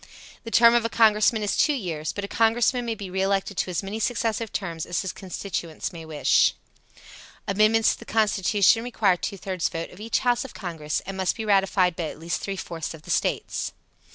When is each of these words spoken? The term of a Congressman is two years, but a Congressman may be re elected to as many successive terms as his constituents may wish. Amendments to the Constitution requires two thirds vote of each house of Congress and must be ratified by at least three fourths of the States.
The 0.43 0.49
term 0.49 0.73
of 0.73 0.83
a 0.83 0.89
Congressman 0.89 1.43
is 1.43 1.55
two 1.55 1.73
years, 1.75 2.11
but 2.11 2.23
a 2.25 2.27
Congressman 2.27 2.85
may 2.85 2.95
be 2.95 3.11
re 3.11 3.21
elected 3.21 3.55
to 3.57 3.69
as 3.69 3.83
many 3.83 3.99
successive 3.99 4.51
terms 4.51 4.87
as 4.87 5.03
his 5.03 5.13
constituents 5.13 5.93
may 5.93 6.05
wish. 6.05 6.55
Amendments 7.47 7.93
to 7.93 7.99
the 7.99 8.05
Constitution 8.05 8.83
requires 8.83 9.19
two 9.21 9.37
thirds 9.37 9.69
vote 9.69 9.91
of 9.91 9.99
each 9.99 10.21
house 10.21 10.43
of 10.43 10.55
Congress 10.55 11.01
and 11.05 11.15
must 11.17 11.35
be 11.35 11.45
ratified 11.45 11.95
by 11.95 12.05
at 12.05 12.17
least 12.19 12.41
three 12.41 12.55
fourths 12.57 12.95
of 12.95 13.03
the 13.03 13.11
States. 13.11 13.73